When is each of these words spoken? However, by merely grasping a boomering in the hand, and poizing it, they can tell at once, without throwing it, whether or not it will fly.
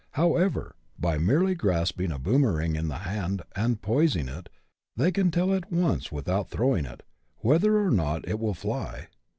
However, 0.13 0.73
by 0.97 1.19
merely 1.19 1.53
grasping 1.53 2.11
a 2.11 2.17
boomering 2.17 2.75
in 2.75 2.87
the 2.87 2.97
hand, 3.05 3.43
and 3.55 3.79
poizing 3.83 4.29
it, 4.35 4.49
they 4.95 5.11
can 5.11 5.29
tell 5.29 5.53
at 5.53 5.71
once, 5.71 6.11
without 6.11 6.49
throwing 6.49 6.85
it, 6.85 7.03
whether 7.41 7.79
or 7.79 7.91
not 7.91 8.27
it 8.27 8.39
will 8.39 8.55
fly. 8.55 9.09